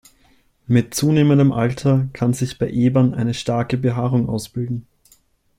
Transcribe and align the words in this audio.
Mit 0.65 0.95
zunehmendem 0.95 1.51
Alter 1.51 2.09
kann 2.11 2.33
sich 2.33 2.57
bei 2.57 2.67
Ebern 2.71 3.13
eine 3.13 3.35
starke 3.35 3.77
Behaarung 3.77 4.29
ausbilden. 4.29 4.87